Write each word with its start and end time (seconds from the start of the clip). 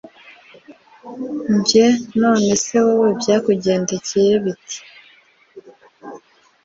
Njye 1.57 1.85
none 2.21 2.49
se 2.63 2.77
wowe 2.85 3.09
byakugendekeye 3.19 4.33
bite 4.43 4.77